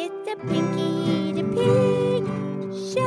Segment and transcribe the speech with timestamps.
[0.00, 2.22] It's the Pinky the Pig
[2.94, 3.02] Show.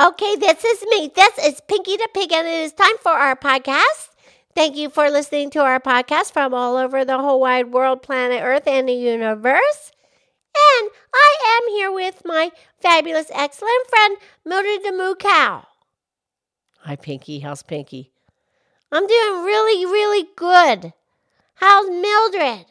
[0.00, 1.10] Okay, this is me.
[1.12, 4.10] This is Pinky the Pig, and it is time for our podcast.
[4.54, 8.42] Thank you for listening to our podcast from all over the whole wide world, planet
[8.44, 9.90] Earth, and the universe.
[10.58, 12.50] And I am here with my
[12.80, 15.66] fabulous, excellent friend, Mildred the Moo Cow.
[16.80, 17.38] Hi, Pinky.
[17.40, 18.12] How's Pinky?
[18.90, 20.94] I'm doing really, really good.
[21.56, 22.66] How's Mildred?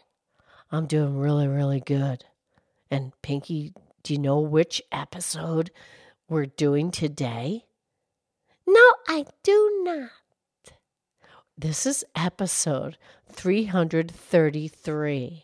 [0.72, 2.26] I'm doing really, really good.
[2.90, 3.74] And Pinky,
[4.04, 5.70] do you know which episode
[6.30, 7.66] we're doing today?
[8.66, 10.10] No, I do not.
[11.58, 12.98] This is episode
[13.32, 15.44] 333.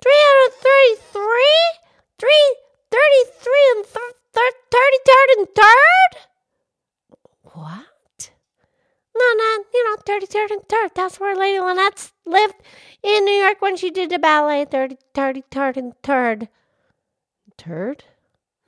[0.00, 1.52] 333?
[2.18, 6.12] 333 and th- th- 33rd and 3rd?
[7.54, 8.30] What?
[9.16, 9.84] No, no, you
[10.44, 10.94] 33rd and 3rd.
[10.94, 12.54] That's where Lady Lynette lived
[13.02, 16.48] in New York when she did the ballet 30, 33rd and 3rd.
[17.56, 18.04] Turd?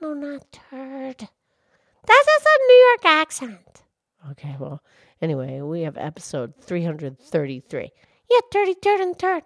[0.01, 1.17] No, not turd.
[1.19, 3.83] That's just a New York accent.
[4.31, 4.81] Okay, well,
[5.21, 7.91] anyway, we have episode 333.
[8.29, 9.41] Yeah, 33rd and 3rd.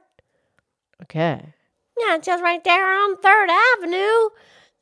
[1.04, 1.54] Okay.
[2.00, 4.30] Yeah, it's just right there on 3rd Avenue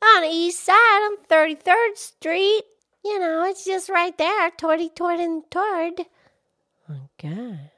[0.02, 2.62] on the east side on 33rd Street.
[3.04, 6.06] You know, it's just right there, 33rd and 3rd.
[6.90, 7.72] Okay.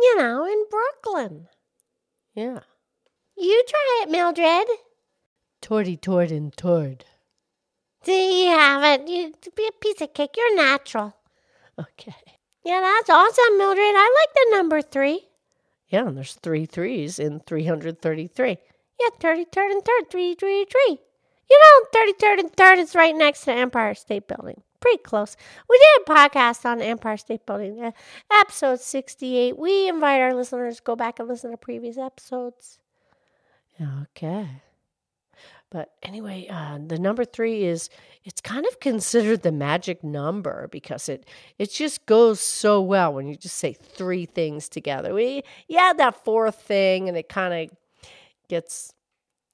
[0.00, 1.48] You know, in Brooklyn.
[2.34, 2.60] Yeah.
[3.36, 4.66] You try it, Mildred.
[5.60, 7.04] Torty, tord, and tord.
[8.04, 9.08] See, you have it.
[9.08, 10.36] You be a piece of cake.
[10.36, 11.16] You're natural.
[11.78, 12.14] Okay.
[12.64, 13.84] Yeah, that's awesome, Mildred.
[13.84, 15.28] I like the number three.
[15.88, 18.48] Yeah, and there's three threes in 333.
[18.48, 20.98] Yeah, 33rd and 3rd, 333.
[21.50, 24.62] You know, 33rd and 3rd is right next to Empire State Building.
[24.82, 25.36] Pretty close.
[25.70, 27.92] We did a podcast on Empire State Building, uh,
[28.32, 29.56] episode 68.
[29.56, 32.80] We invite our listeners to go back and listen to previous episodes.
[33.80, 34.48] Okay.
[35.70, 37.88] But anyway, uh, the number three is
[38.24, 41.26] it's kind of considered the magic number because it
[41.58, 45.14] it just goes so well when you just say three things together.
[45.14, 47.76] We you add that fourth thing and it kind of
[48.48, 48.92] gets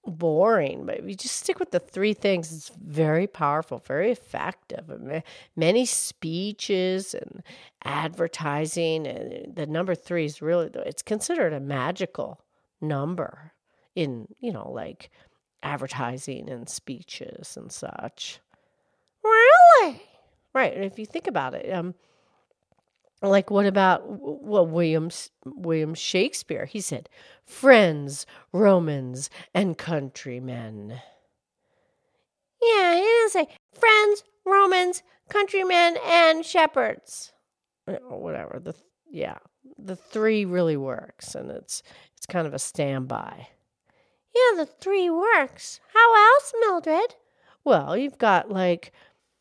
[0.09, 4.91] boring, but if you just stick with the three things, it's very powerful, very effective.
[5.57, 7.43] Many speeches and
[7.85, 12.41] advertising, and the number three is really it's considered a magical
[12.81, 13.53] number
[13.95, 15.11] in you know like
[15.63, 18.41] advertising and speeches and such.
[19.25, 20.03] Really?
[20.55, 20.75] Right.
[20.75, 21.95] And if you think about it, um,
[23.23, 25.11] like what about well William
[25.45, 26.67] William Shakespeare?
[26.67, 27.09] He said,
[27.45, 31.01] "Friends, Romans, and countrymen."
[32.61, 37.33] Yeah, he didn't say friends, Romans, countrymen, and shepherds.
[37.87, 38.61] Uh, whatever.
[38.63, 38.75] The
[39.11, 39.39] yeah,
[39.79, 41.83] the three really works, and it's
[42.17, 43.49] it's kind of a standby.
[44.35, 45.81] Yeah, the three works.
[45.95, 47.15] How else, Mildred?
[47.65, 48.93] Well, you've got like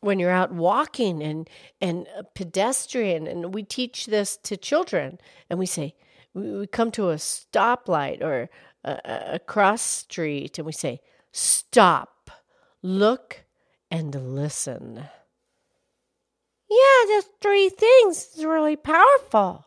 [0.01, 1.49] when you're out walking and
[1.81, 5.17] and a pedestrian and we teach this to children
[5.49, 5.95] and we say
[6.33, 8.49] we, come to a stoplight or
[8.83, 8.99] a,
[9.33, 10.99] a, cross street and we say
[11.31, 12.29] stop
[12.83, 13.43] look
[13.89, 15.05] and listen
[16.69, 19.65] Yeah, just three things is really powerful.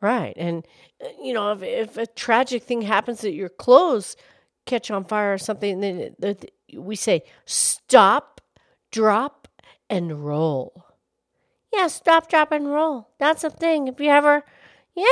[0.00, 0.64] right and
[1.04, 4.16] uh, you know if, if a tragic thing happens that your clothes
[4.66, 8.40] catch on fire or something then the- we say stop
[8.92, 9.39] drop
[9.90, 10.86] and roll
[11.72, 13.08] Yeah, stop, drop, and roll.
[13.18, 13.88] That's a thing.
[13.88, 14.44] If you ever,
[14.96, 15.04] yeah,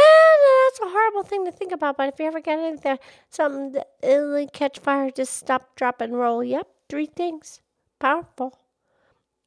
[0.66, 1.96] that's a horrible thing to think about.
[1.96, 2.98] But if you ever get anything,
[3.30, 6.42] something that it'll catch fire, just stop, drop, and roll.
[6.44, 7.60] Yep, three things.
[8.00, 8.58] Powerful.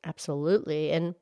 [0.06, 0.92] Absolutely.
[0.92, 1.16] And,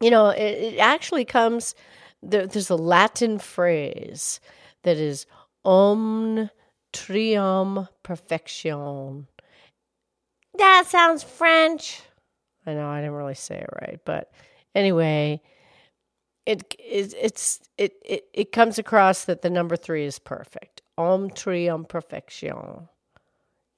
[0.00, 1.74] you know, it, it actually comes,
[2.22, 4.40] there, there's a Latin phrase
[4.84, 5.26] that is
[5.64, 6.50] om
[6.92, 9.26] trium perfection.
[10.58, 12.02] That sounds French.
[12.66, 14.30] I know I didn't really say it right, but
[14.74, 15.40] anyway,
[16.46, 20.82] it, it it's it, it it comes across that the number three is perfect.
[20.96, 22.88] Om trium perfection.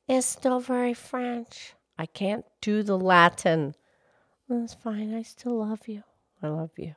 [0.08, 1.74] It's still very French.
[1.98, 3.74] I can't do the Latin.
[4.48, 5.14] That's fine.
[5.14, 6.02] I still love you.
[6.42, 6.94] I love you.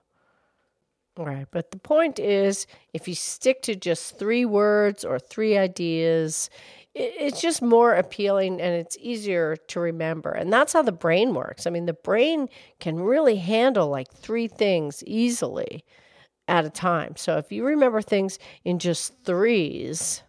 [1.17, 1.47] All right.
[1.51, 6.49] But the point is if you stick to just three words or three ideas,
[6.95, 10.31] it's just more appealing and it's easier to remember.
[10.31, 11.65] And that's how the brain works.
[11.65, 12.49] I mean, the brain
[12.79, 15.83] can really handle like three things easily
[16.47, 17.15] at a time.
[17.15, 20.21] So if you remember things in just threes,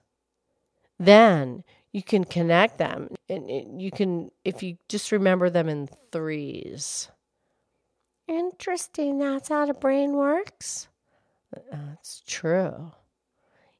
[0.99, 7.09] then you can connect them and you can if you just remember them in threes
[8.27, 9.19] Interesting.
[9.19, 10.89] That's how the brain works.
[11.71, 12.93] That's true.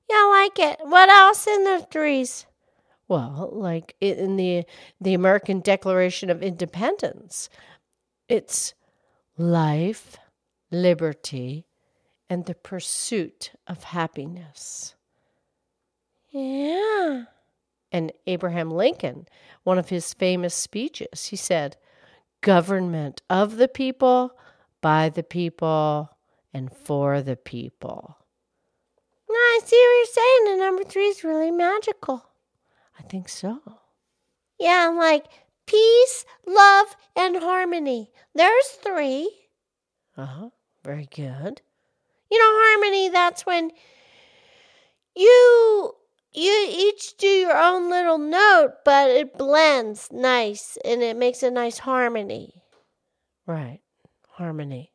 [0.09, 0.81] Yeah, I like it.
[0.87, 2.47] What else in the threes?
[3.09, 4.65] Well, like in the
[5.01, 7.49] the American Declaration of Independence,
[8.29, 8.75] it's
[9.37, 10.17] life,
[10.71, 11.67] liberty,
[12.31, 14.95] and the pursuit of happiness.
[16.31, 17.25] Yeah.
[17.93, 19.29] And Abraham Lincoln,
[19.63, 21.77] one of his famous speeches, he said,
[22.41, 24.37] Government of the people,
[24.81, 26.11] by the people,
[26.53, 28.19] and for the people.
[29.31, 30.59] I see what you're saying.
[30.59, 32.25] The number three is really magical.
[33.15, 33.61] I think so.
[34.59, 35.27] Yeah, like
[35.67, 38.11] peace, love, and harmony.
[38.35, 39.31] There's three.
[40.17, 40.49] Uh huh.
[40.83, 41.63] Very good.
[42.29, 43.71] You know, harmony, that's when
[45.15, 45.95] you
[46.33, 51.53] you each do your own little note, but it blends nice and it makes a
[51.53, 52.65] nice harmony.
[53.47, 53.79] Right.
[54.31, 54.91] Harmony.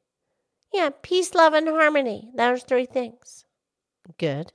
[0.74, 2.32] Yeah, peace, love, and harmony.
[2.36, 3.46] Those three things.
[4.18, 4.52] Good.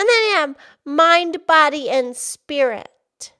[0.00, 0.56] And then I have
[0.86, 3.34] mind, body, and spirit.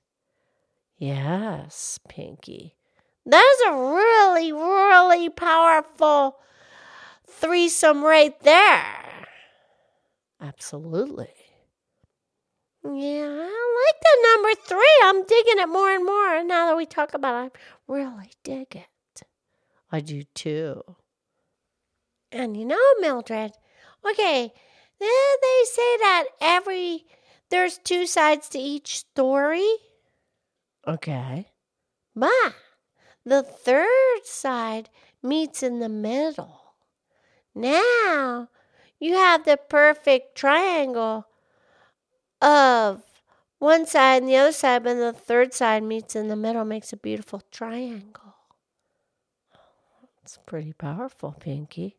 [0.99, 2.77] Yes, Pinky.
[3.25, 6.37] That is a really, really powerful
[7.27, 9.27] threesome right there.
[10.39, 11.33] Absolutely.
[12.85, 15.01] Yeah, I like the number three.
[15.05, 16.45] I'm digging it more and more.
[16.45, 17.53] Now that we talk about it,
[17.89, 19.23] I really dig it.
[19.91, 20.83] I do too.
[22.31, 23.53] And you know, Mildred,
[24.11, 24.53] okay,
[25.01, 27.05] Eh, they say that every
[27.51, 29.69] there's two sides to each story.
[30.87, 31.49] Okay.
[32.15, 32.55] But
[33.25, 34.89] the third side
[35.23, 36.75] meets in the middle.
[37.55, 38.49] Now
[38.99, 41.27] you have the perfect triangle
[42.41, 43.03] of
[43.59, 46.93] one side and the other side, but the third side meets in the middle, makes
[46.93, 48.35] a beautiful triangle.
[50.23, 51.97] It's pretty powerful, Pinky.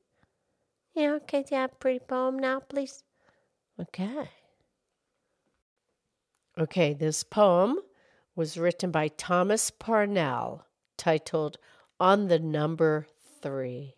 [0.93, 3.03] Yeah, okay, do you have a pretty poem now, please?
[3.79, 4.29] Okay.
[6.57, 7.79] Okay, this poem
[8.35, 10.65] was written by Thomas Parnell,
[10.97, 11.57] titled
[11.99, 13.07] On the Number
[13.41, 13.95] Three.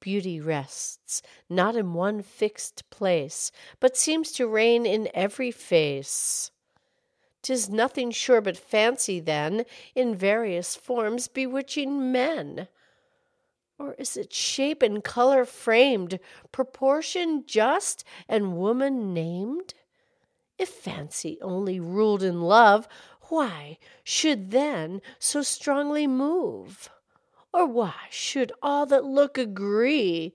[0.00, 6.50] Beauty rests not in one fixed place, but seems to reign in every face.
[7.42, 12.68] Tis nothing sure but fancy, then, in various forms bewitching men.
[13.78, 16.18] Or is it shape and color framed,
[16.50, 19.74] proportion just, and woman named?
[20.58, 22.88] If fancy only ruled in love,
[23.28, 26.90] why should then so strongly move?
[27.52, 30.34] Or why should all that look agree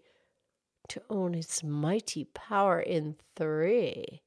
[0.88, 4.22] to own its mighty power in three?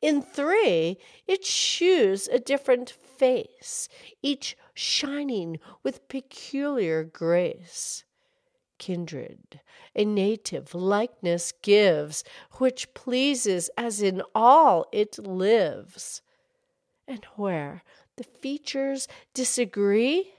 [0.00, 3.88] In three, it shews a different face,
[4.22, 8.04] each shining with peculiar grace
[8.82, 9.60] kindred,
[9.94, 12.24] a native likeness gives,
[12.54, 16.20] which pleases as in all it lives.
[17.06, 17.84] And where
[18.16, 20.34] the features disagree,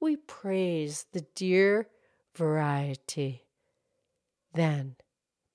[0.00, 1.86] we praise the dear
[2.34, 3.44] variety.
[4.52, 4.96] Then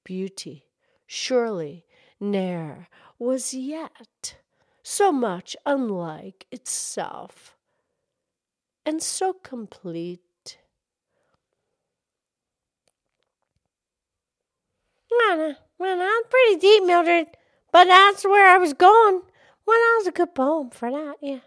[0.06, 0.68] beauty
[1.06, 1.86] surely
[2.22, 2.88] ne'er
[3.20, 4.38] was yet
[4.82, 7.58] so much unlike itself,
[8.86, 10.22] and so complete
[15.18, 17.28] Well, well, that's pretty deep, Mildred.
[17.72, 19.22] But that's where I was going.
[19.66, 21.40] Well, that was a good poem for that, yeah.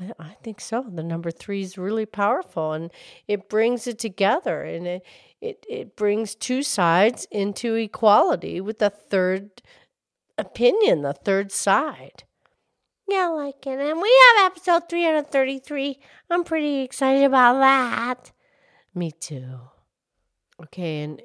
[0.00, 0.84] I, I think so.
[0.88, 2.90] The number three is really powerful and
[3.26, 5.02] it brings it together and it,
[5.40, 9.62] it, it brings two sides into equality with the third
[10.36, 12.24] opinion, the third side.
[13.08, 13.78] Yeah, I like it.
[13.78, 15.98] And we have episode 333.
[16.30, 18.32] I'm pretty excited about that.
[18.94, 19.60] Me too.
[20.60, 21.20] Okay, and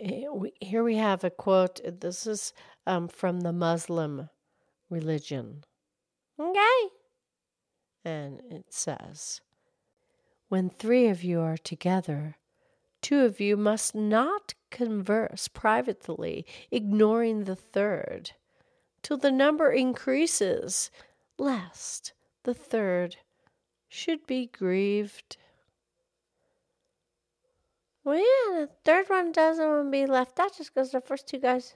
[0.61, 1.81] here we have a quote.
[2.01, 2.53] This is
[2.85, 4.29] um, from the Muslim
[4.89, 5.63] religion.
[6.39, 6.89] Okay.
[8.05, 9.41] And it says
[10.49, 12.35] When three of you are together,
[13.01, 18.31] two of you must not converse privately, ignoring the third,
[19.01, 20.91] till the number increases,
[21.37, 22.13] lest
[22.43, 23.17] the third
[23.87, 25.37] should be grieved.
[28.03, 31.27] Well, yeah, the third one doesn't want to be left out just because the first
[31.27, 31.75] two guys,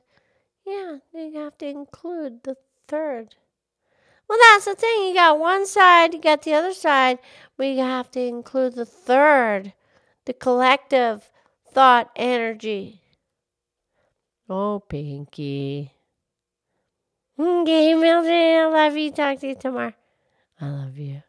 [0.65, 2.57] yeah, you have to include the
[2.87, 3.35] third.
[4.27, 5.07] Well, that's the thing.
[5.07, 7.19] You got one side, you got the other side.
[7.57, 9.73] We have to include the third,
[10.25, 11.31] the collective
[11.71, 13.01] thought energy.
[14.49, 15.93] Oh, Pinky.
[17.39, 19.11] Okay, Mildred, I love you.
[19.11, 19.93] Talk to you tomorrow.
[20.59, 21.21] I love you.